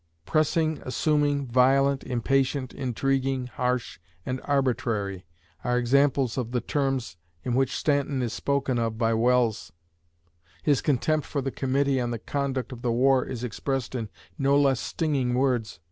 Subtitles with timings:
[0.25, 5.27] "Pressing, assuming, violent, impatient, intriguing, harsh, and arbitrary,"
[5.63, 9.71] are examples of the terms in which Stanton is spoken of by Welles
[10.63, 14.09] His contempt for the Committee on the Conduct of the War is expressed in
[14.39, 15.79] no less stinging words.